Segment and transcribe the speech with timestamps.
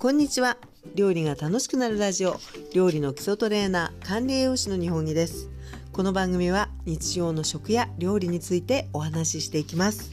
[0.00, 0.56] こんにちは。
[0.94, 2.40] 料理が楽しくなるラジオ。
[2.72, 5.50] 料理の基礎トレーナー管理栄養士の日本木です。
[5.92, 10.10] この番組は日常の食や料理についてお話ししていきます。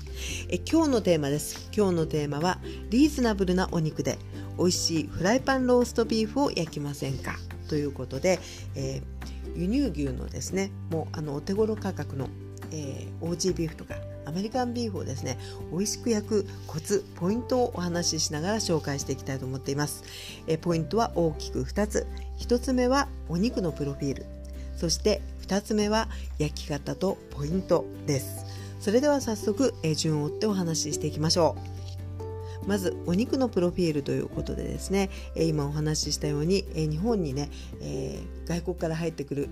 [0.49, 1.69] え今日のテーマです。
[1.73, 2.59] 今日のテーマは
[2.89, 4.17] リーズナブルなお肉で
[4.57, 7.37] 美味しいフライパンローストビーフを焼きませんか？
[7.69, 8.41] ということで、
[8.75, 12.27] えー、輸入牛のですねもうあのお手頃価格の、
[12.71, 13.95] えー、オージービーフとか
[14.25, 15.37] アメリカンビーフをですね
[15.71, 20.03] 美味しく焼くコツポイントをお話ししながら紹介していきたいと思っています。
[20.47, 22.07] えポイントは大きく2つ。
[22.39, 24.25] 1つ目はお肉のプロフィール。
[24.75, 28.45] そして2つ目は焼き方とポイントです。
[28.79, 31.77] それでは早速え順を追ってお話ししていきましょう。
[32.67, 37.49] まずお肉のプロフィールということでですね今お話ししたように日本にね、
[37.81, 39.49] えー、外国から入ってくる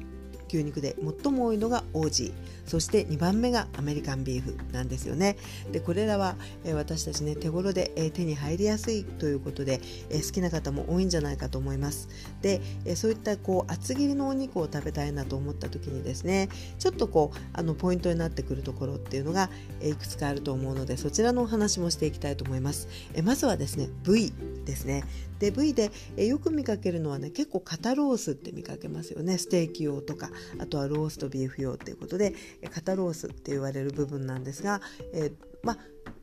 [0.47, 2.33] 牛肉で最も多いのがオージー。
[2.65, 4.55] そして2番目がアメリカンビーフ。
[4.71, 5.37] なんですよね。
[5.71, 12.09] でこれらは、え私たちね手頃で、え手に入りやすいということで、え好きな方も多いんじゃないかと思います。
[12.41, 16.49] で、えそういったこう厚切りのお肉を食べたいなと思った時にですね
[16.79, 19.49] ちょっとこうあのポイントになってくるところっていうのが、
[19.81, 22.87] えいくつかあると思うのでそちらのお話もしていきたいと思います。
[23.13, 24.33] えまずはですね部位。
[24.65, 25.03] ですね。
[25.39, 29.37] で部位でえよく見かけるのはね結構肩ロースって見かけますよね。
[29.37, 32.33] ステーキ用とかあとはローストビーフ用ということで
[32.73, 34.81] 肩ロースって言われる部分なんですが、
[35.13, 35.31] え、
[35.63, 35.77] まあ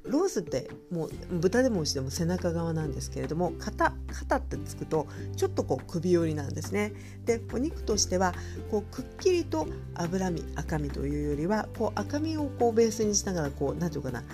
[0.04, 6.92] ロースってもう豚でも牛でも背中側なんですけれども肩肩ってつくとちょっとこう首寄りなんですね。
[7.24, 8.34] でお肉としては
[8.70, 14.24] こうくっきりと脂身赤身というよりはこう赤身をこうベースにしながらこう何て言うかな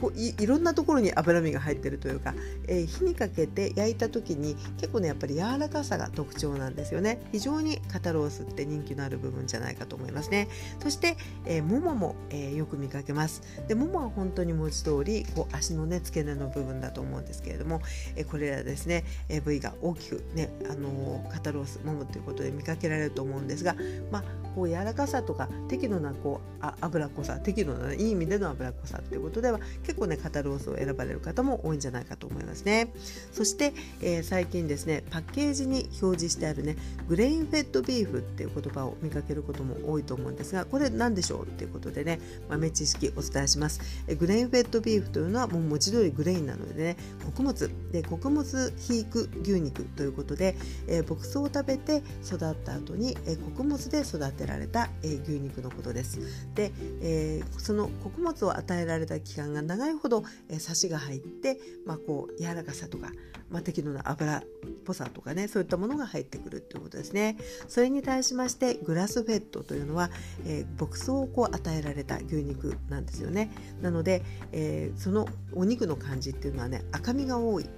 [0.00, 2.34] こういいろんなところに脂身が入ってるというか、
[2.68, 7.20] えー、火にかけて焼いた時に結構ねやっぱり柔らかさが特徴なんですよね。
[7.32, 10.48] 非常に肩ロースって人気のある部分じゃないかと思いますね。
[10.82, 13.42] そして、えー、ももも、えー、よく見かけます。
[13.68, 17.80] でももは本当に文字通りこう足のね付け根の部分だと思うんですけれども、
[18.16, 23.76] えこれらですね、え部位が大きくねあの肩ロースももということで見かけられると思うんですが
[24.10, 32.92] まあこう柔らかさとか適度なこうあ脂っこさ適度な、ね、いい意味での脂っこさっていうことでは結構ね肩ロースを選ばれる方も多いんじゃないかと思いますね。
[33.32, 36.76] そして、えー、最近ですねパッケージに表示してあるね
[37.08, 47.70] grain-fed beef っていう言葉を見かけることも多いと思うんですがこれ何でしょうっていうことでね豆知識お伝えします、えー、 grain-fed beef というのはもう文字通り grain なのでね穀物。
[47.92, 50.56] で穀物肥育牛肉ということで、
[50.88, 56.20] えー、牧草を食べて育った後に、えー、穀物で育てられた、えー、牛肉のことです。
[56.54, 63.10] で、えー、その穀物を与えられた期間が長いほど、えー、サシが入って、まあ、こう柔らかさとか、
[63.50, 64.42] まあ、適度な油っ
[64.84, 67.36] ぽさとかねそういったものが入ってくるということですね。
[67.68, 70.10] それに対しましてグラスフェットというのは、
[70.46, 73.50] えー、牧草をこう与えられた牛肉なんですよね。
[73.82, 74.22] なので、
[74.52, 77.68] えー、そのお肉の感じっていうのはね赤みが多い。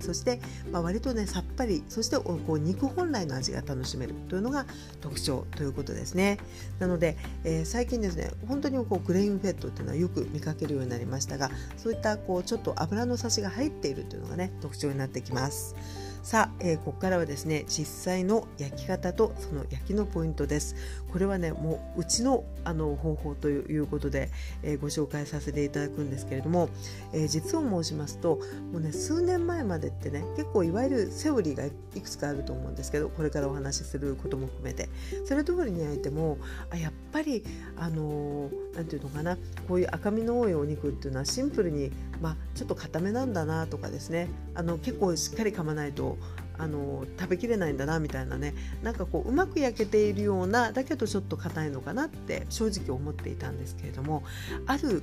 [0.00, 4.66] そして、まあ、割とねさっぱりそしてこう肉本来の味が楽しめるというのが
[5.00, 6.38] 特徴ということですね
[6.78, 15.74] なので、えー、最近ですね本当にこうグレインフェットっていうのはよく見かけるようになりましたがそういったこうちょっと油の差しが入っているというのがね特徴になってきます。
[16.22, 20.76] さあ、えー、ここからはですね実際の焼き方とその焼きのポイントです。
[21.10, 24.30] これはねもううちのあの方法ということで、
[24.62, 26.68] えー、ご紹介させていただくんですけれども、
[27.12, 28.38] えー、実を申しますと
[28.72, 34.88] もうね数年前までってね結構いわゆるセオリーがいくつかあると思うんですけどこれからお話しすることも含めて。
[35.24, 36.38] それ通りに焼いても
[36.70, 37.44] あやっぱり
[37.76, 39.36] あの何て言うのかな
[39.68, 41.90] こういう赤身の多いお肉っていうのはシンプルに
[42.20, 48.54] まあちょっと固めなんだなとかですねあの結構しっかり噛まないと people あの食べきれないんだなみたいなね。
[48.82, 54.22] なんかこううまく焼けているようなだけどちょっと硬いのかなって正直思っていたんですけれども
[54.66, 55.02] ある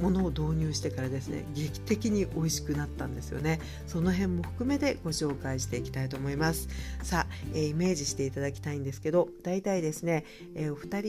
[0.00, 3.60] ものを導入してからですね劇的に美味しくなったんですよね。
[3.86, 6.68] その辺も含めてご紹介していきたいと思います。
[7.02, 10.24] さあ、えー、イメージしていただきたいんですけど大体ですね、
[10.54, 11.06] えー、お二人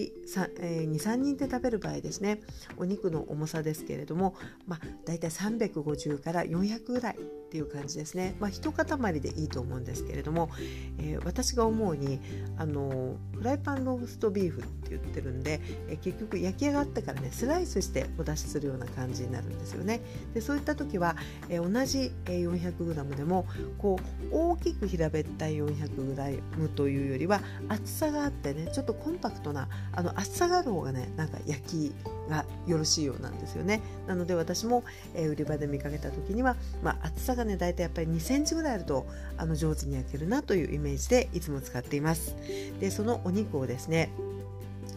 [0.60, 2.42] えー、23人で食べる場合ですね
[2.78, 4.36] お肉の重さですけれども
[4.68, 8.36] まあ大体350から400ぐらいっていう感じですね。
[8.40, 9.77] まあ一塊でいいと思います。
[9.78, 10.50] うんですけれども、
[11.00, 12.20] えー、私が思うに
[12.58, 20.02] あのフライパンローストビーフって言ってるんで、えー、結局焼き上がってからねスライスしてお出しするような感じになるんですよね。
[20.34, 21.16] でそういった時は、
[21.50, 23.46] えー、同じ 400g でも
[23.78, 24.00] こ
[24.32, 31.96] う大きく平べったい 400g というよりは厚さがあってねちょっとコンパクトなあの厚さがある方がねなんか焼き
[32.30, 33.82] がよろしいようなんですよね。
[34.08, 34.84] なので私も、
[35.14, 39.08] えー、売り場で見かけた時には、まあ、厚さがね大体やっぱり2センチぐらいあると
[39.38, 42.36] あの上上手に焼けるなというイメージでいつも使っています。
[42.80, 44.10] でそのお肉をですね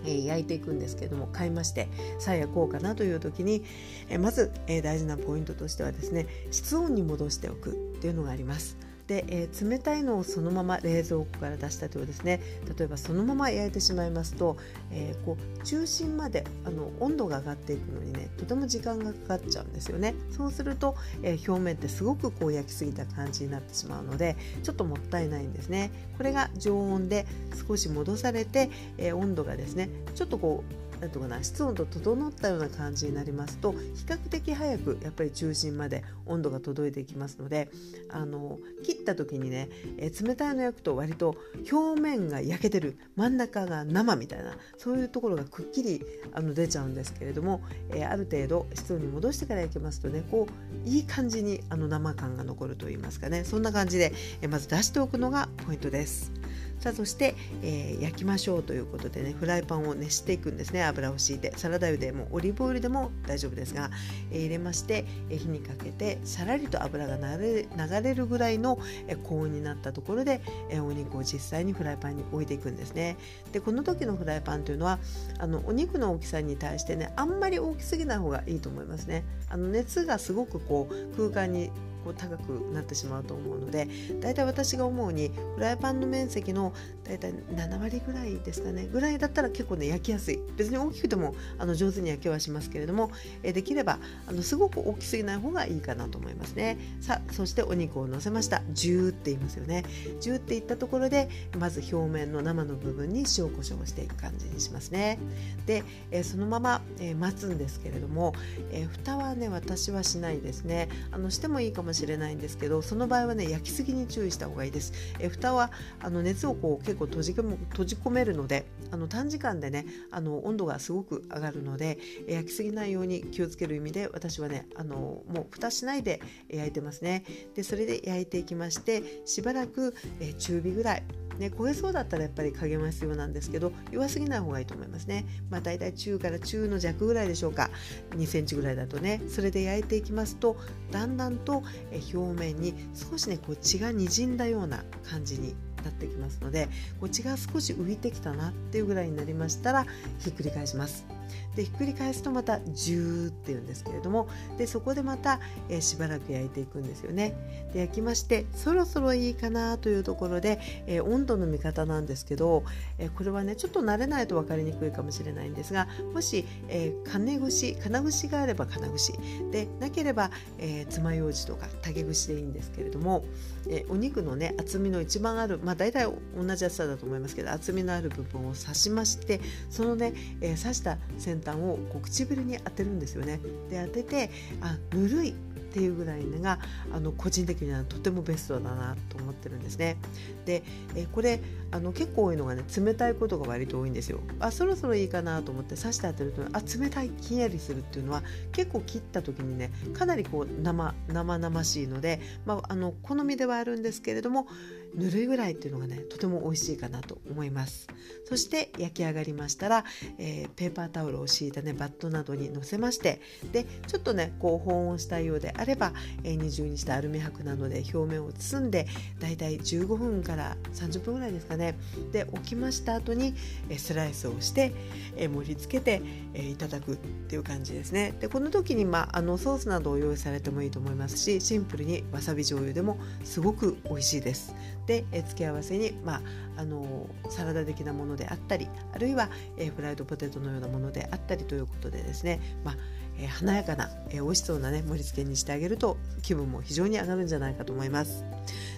[0.06, 1.88] え、焼いていくんですけども買いまして
[2.18, 3.64] さあ焼こうかなという時に、
[4.08, 8.76] え、まず、え、大事なポイントとしてはですね室温に戻しておくっていうのがあります。
[9.10, 12.40] で、えー、冷たいのをそのまま冷蔵庫から出したというですね。
[12.78, 14.56] 例えばそのまま焼いてしまいますと、
[14.92, 20.14] えー、こう中心まであの温度が上がっていくのにねとても時間がかかっちゃうんですよね。
[20.30, 25.90] そうすると、えー、表面ってすごくこう焼きすぎた感じになってしまうのでちょっともったいないんですね。
[26.16, 27.26] これが常温で
[27.66, 37.70] 少し戻されて、え温度がですねちょっとこうなんとかな室温と整ったような感じになりますと比較的早くやっぱり中心まで温度が届いていきますので
[38.10, 39.68] あの切った時にね、
[39.98, 41.36] え冷たいの焼くと割と
[41.70, 46.02] 表面が焼けてる真ん中が生みたいなそういうところがくっきり
[46.32, 47.62] あの出ちゃうんですけれども、
[47.94, 50.46] えある程度室温に戻してから焼きますとねこ
[50.84, 54.12] ういい感じにあの生感が残るといいますかねそんな感じで、
[54.42, 56.32] えまず出しておくのがポイントです。
[56.80, 60.82] さあそして、えー、焼きましょうということでねフライパンを熱していくんですね。
[60.84, 61.52] 油を敷いて。
[61.56, 63.90] サラダ油でもオリーブオイルでも大丈夫ですが、
[64.30, 67.68] えー、入れまして、えー、火にかけてさらりと油が流
[68.02, 68.78] れるぐらいの、
[69.08, 70.40] えー、高温になったところで、
[70.70, 73.18] えー、お肉を実際にフライパンに置いていくんですね。
[73.52, 74.98] でこの時のフライパンというのは
[75.38, 79.24] あのお肉の大きさに対してねあんまり大きすぎない方がいいと思いますね。
[79.50, 81.70] あの熱がすごくこう空間に
[82.00, 83.88] こう高くなってしまうと思うので
[84.20, 86.72] だいたい私が思うにフライパンの面積の
[87.04, 90.40] だいたい7割ぐらいですかねぐらいだったら結構ね焼きやすい。
[90.56, 93.10] 別に大きくてもあの上手に焼けはしますけれども、
[93.42, 96.78] えできればあのすごく大きすぎない方がいいかなと思いますね。
[97.00, 98.62] さあそしてお肉を乗せました。
[98.72, 99.84] ジューって言いますよね。
[100.20, 105.18] ジューっていったところでまず表面の生の部分に塩コショウをしていく感じにしますね。
[105.66, 108.34] で、えそのまま、え待つんですけれども、
[108.72, 110.88] え蓋はね私はしないですね。
[111.10, 114.92] あのしてもいいかももしれないんですけどその場合はね焼きすぎに注意した方がいいです。
[115.18, 121.98] え蓋はあの熱をこう結構閉じ閉じ込めるのであの短時間でねあの温度がすごく上がるので
[122.28, 124.96] 焼きすぎないように気をつける意味で私はねあの
[125.28, 127.24] もう蓋しないで焼いてますね。
[127.54, 131.02] でそれで焼いていきましてしばらくえ中火ぐらい。
[131.40, 135.24] ね、焦げそうだったらやっぱり加減は必要なんですけど弱すぎない方がいいと思いますね。
[135.48, 137.70] まあ、大体中から中の弱ぐらいでしょうか。
[138.10, 139.22] 2センチぐらいだとね。
[139.26, 140.56] それで焼いていきますと
[140.90, 141.62] だんだんと
[142.12, 145.54] 表面に少しねこう血がにじんだような感じに
[145.84, 146.68] なってきますので
[147.00, 149.86] こう血が少し浮いてきたなっていうぐらいになりましたら
[150.18, 151.19] ひっくり返します。
[151.56, 154.28] でひっくり返すとまたジューっていうんですけれども
[154.58, 157.34] でそこでまた、えー、しばらく焼いていくんですよね。
[157.72, 162.64] で焼きましてそろそろいいかなというところで、えー、温度の見方なんですけど、
[162.98, 169.12] えー、これはねちょっと慣れないと分かりにくいかもしれないんですがもし、え金串金串があれば金串
[169.50, 173.24] でなければ、え爪楊枝とか竹串でいいんですけれども、
[173.68, 176.06] えお肉のね厚みの一番あるまあ大体
[176.36, 179.40] 同じ厚さだと思いますけど厚みのある部分を刺しまして
[179.70, 183.40] そのね、え刺した先端をこう唇に当てるんですよね。
[183.70, 184.30] で当てて
[184.60, 185.34] あぬるい
[185.70, 186.58] っていうぐらいのが
[186.92, 189.96] あの個人的にはとてもベストだなと思ってるんですね。
[190.44, 190.64] で
[190.96, 191.40] えこれ
[191.70, 194.18] あの結構多いのがね冷たいことが割と多いんですよ。
[194.40, 204.48] あそろそろいいかなと思って刺して当てるとあ冷たいひんやりするっていうのは結構切った時にねかなりこう生生々しいので、まあ、あの好みではあるんですけれども
[204.94, 207.88] ぬるいぐらいっていうのがねとても美味しいかなと思います。
[208.24, 209.84] そして焼き上がりましたら、
[210.18, 213.20] えー、ペーパータオルを敷いたねバットなどにのせまして
[213.52, 215.92] でちょっとねこう保温したいようであれば、
[216.22, 218.86] えー、二重にしたアルミ箔などで表面を包んで
[219.18, 221.76] だいたい15分から30分ぐらいですかね。
[222.12, 223.34] で置きました後に、
[223.68, 224.72] えー、スライスをして、
[225.16, 226.02] えー、盛り付けて、
[226.34, 228.14] えー、いただくっていう感じですね。
[228.20, 234.54] でこの時に、まあ、あのソースなどを用意されてもいいと思いますしシンプルにわさび醤油でもすごく美味しいです。
[234.86, 236.22] で、え付け合わせに、まあ、
[236.56, 242.76] あのサラダ的なものであったりあるいは、えフライドポテトのようなものであったりということでですね、まあ
[243.18, 248.24] え華やかな、え美味しそうな、ね、盛り付けにしてあげると気分も非常に上がるんじゃないかと思います。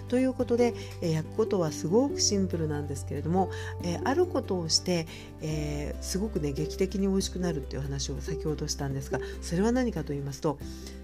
[0.09, 3.49] ということで、え焼くことはすごくシンプルなんですけれども、
[3.83, 5.07] えあることをして、
[5.41, 10.57] えー、すごくね劇的に美味しくなるっていう話を先ほどしたんですがそれは何かと言いますと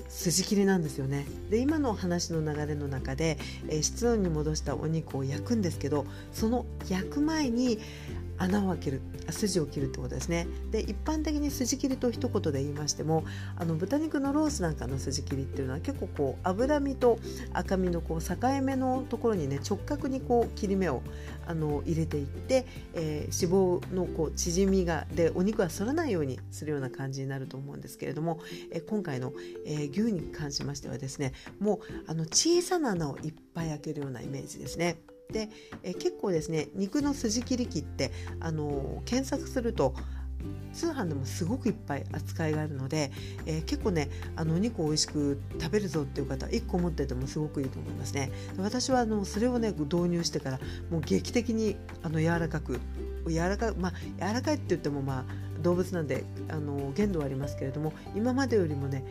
[0.09, 1.25] 筋切りなんですよね。
[1.49, 3.37] で今の話の流れの中で、
[3.67, 7.79] えー、室温に戻したお肉を焼くんですけどその焼く前に
[8.39, 13.23] 穴を開ける筋を切るってことですねで一般的に筋切りと一言で言いましても
[13.57, 17.19] あの豚肉のロースなんかの筋切りっていうのは結構こう脂身と
[17.53, 21.01] 赤身のこう境目のところにね直角にこう切り目を
[21.45, 28.39] あの入れていって、えー、脂肪のこう縮みがでお肉は反らないようにするような感じになると思うんですけれども、
[28.71, 29.33] えー、今回の、
[29.65, 34.97] えー、牛に関しましてはですねもうあの小さな穴をいっぱい開けるようなイメージですね。
[35.31, 35.49] で
[35.83, 39.93] え結構ですね肉の筋切り器ってあの検索すると
[40.73, 43.11] 通販でもすごくいっぱい扱いがあるので、
[43.45, 48.31] えー、結構ねあのお肉を美味しく食べるぞっていう方1個持っててもすごくいいと思いますね。
[48.57, 50.59] 私はあのそれをね導入してから
[50.89, 52.79] もう劇的にあの柔らかく
[53.27, 53.93] 柔らかまあ
[54.25, 59.03] 柔らかいって言ってもまあ動物なんであの限度はありますけれども今までよりもね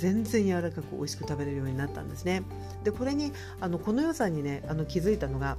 [0.00, 2.42] 全然柔らかく美味しく食べれるようになったんですね。
[2.84, 5.58] でこれにあのこの良さにねあの気づいたのが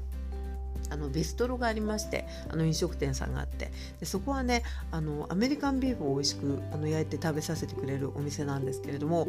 [0.92, 9.28] あのビストロがありましてあの飲食店さんがあってでそこはねあのアメリカンビーフを美味しくあの焼いて食べさせてくれるお店なんですけれども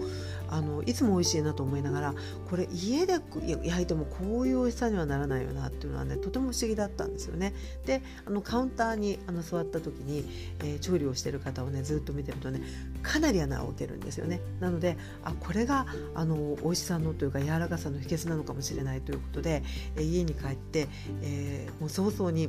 [0.49, 2.15] あのいつも美味しいなと思いながら
[2.51, 3.15] これ家で
[3.63, 7.55] 焼いてもこういう美味しさにはならないよなっていうのはねとても不思議だったんですよね。
[7.87, 10.25] であのカウンターにあの座った時に、
[10.61, 12.61] えー、調理をしてる方をねずっと見てるとね
[13.03, 14.41] かなり穴を開けるんですよね。
[14.59, 19.63] なのであこれがあの美味しさのというか柔らかさの秘訣なのかもしれないということで、
[19.97, 20.89] えー、家に帰って、
[21.23, 22.49] えーえー、もう早々に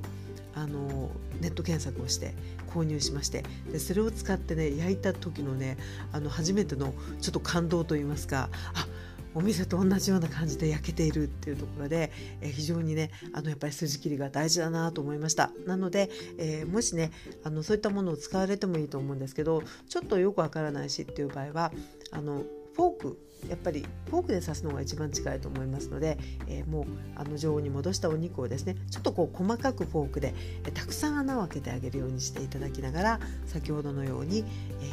[0.55, 1.10] あの
[1.41, 2.33] ネット検索をして
[2.67, 5.77] 購入しましてでそれを使ってね焼いた時のね
[6.12, 8.88] あの初めてのちょっと感動といいますかあ
[9.36, 15.50] お店と同じような感じで焼けているっていうところで、え、非常にねあのやっぱり筋切りが大事だなと思いました。
[15.65, 17.12] なので、えー、もしね
[17.43, 21.72] あのそういったものを使われてもいいと思うんですけどちょっとよくわからないしっていう場合は
[22.12, 22.43] あの
[22.75, 23.17] フォーク
[23.50, 26.86] やっぱりフォークで刺すのが一番近いと思いますので、えー、もう
[27.16, 30.34] あの常温に戻したお肉をですねちょっとこう細かくフォークで、
[30.66, 34.46] え、たくさん穴を開けてあげるようにしていただきながら先ほどのように、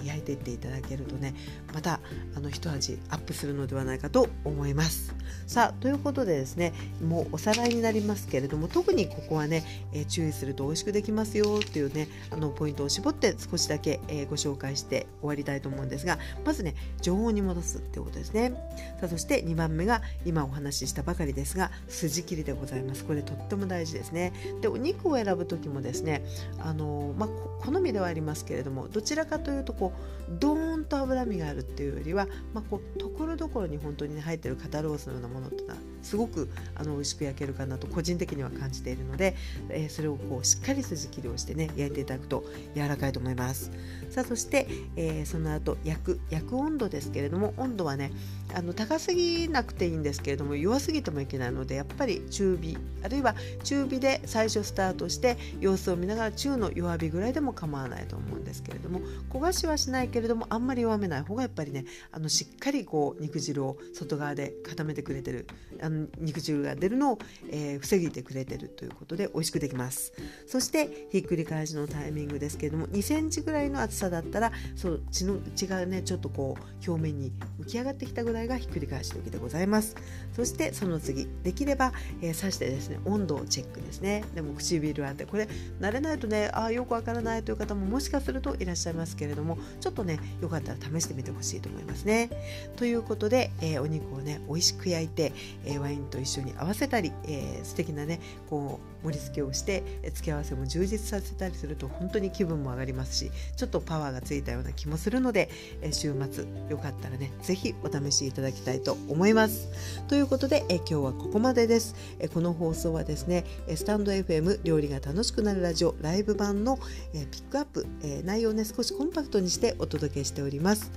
[0.03, 1.35] え、焼いていっていただけるとね
[1.73, 2.01] また
[2.35, 5.15] あの一味アップするのではないかと思います。
[5.47, 6.73] さあということでですね
[7.07, 18.40] もうおさらいになりますけれども特にここはね、え注意すると美味しくできますよっていうねあのポイントを絞って少しだけ、えご紹介して終わりたいと思うんですがまずね常温に戻すってことですね。
[18.41, 18.53] ね。
[19.01, 23.05] さあそして2番目が今お話ししたばかりですが筋切りでございます。
[23.05, 24.33] これとっても大事ですね。
[24.61, 26.25] でお肉を選ぶ時もですね
[26.59, 27.29] あの、まあ、
[27.65, 29.93] 好みではありますけれどもどちらかというとこ
[30.29, 39.37] うドーンと脂身があるっていうよりは、まあ、こうところどころに本当に、ね、入ってる肩ロースのようなものってのはすごくあの美味しく焼けるかなと個人的には感じているので、
[39.69, 43.71] えー、それをこうしっかり筋切りをしてね焼いていただくと柔らかいと思います。
[44.11, 44.66] さあそして、
[44.97, 48.11] えー、その後焼く焼く温度ですけれども温度はね
[48.54, 65.47] あの高すぎなくていいんですけれども弱すぎてもいけないのでやっぱり中火あるいは中火で最初スタートして様子を見ながら中の弱火ぐらいでも構わないと思うんですけれども焦がしはしないけれどもあんまり弱めない方がやっぱりねあのしっかりこう肉汁を外側で固めてくれてる
[65.80, 67.19] あの肉汁が出るのを、
[67.51, 70.13] えー、防ぎてくれてるということで美味しくできます。
[70.47, 79.97] そしてひっくり返しのタイミングですけれども2センチぐらいの厚さだったらそう血の血がねちょっとこう表面に浮き上がってきたぐらいがひっくり返し時でございます。
[80.35, 81.93] そしてその次できれば、
[82.23, 84.25] えー、刺してですね温度をチェックですね。
[84.35, 85.49] でも唇あってこれ
[85.81, 92.31] 慣れないとねあよくわからないという方ももしかするといらっしゃいますけれどもちょっとねよかったら試してみてほしいと思いますね。
[92.77, 95.33] ということで、えー、お肉をね美味しく焼いて、
[95.65, 99.83] えー、ワインと一緒に合わせたり、えー、素敵なねこう盛り付けをして
[100.13, 105.49] 付け合わせも充実させたりすると本当に気分も上がりますしちょっとパワーがついたような気もするので、
[105.83, 109.69] え週末よかったらね是非お試しいただきたいと思います。
[110.09, 111.95] ということで、え今日はここまでです。
[112.19, 113.45] えこの放送はですね
[113.75, 116.79] スタンド FM 料理が楽しくなるラジオライブ版の、
[117.15, 120.91] えピックアップ、え内容をね少しコンパクトにしてお届けしております。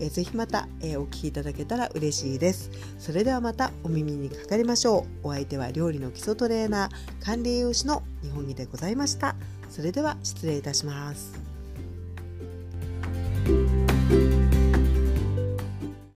[0.00, 2.70] えー、ぜひまた、えお聞きいただけたら嬉しいです。
[2.98, 5.28] それではまたお耳ににかかりましょう。
[5.28, 9.34] お相手は料理の基礎トレーナー管理栄養士の日本木でございました。
[9.68, 11.38] それでは失礼いたします。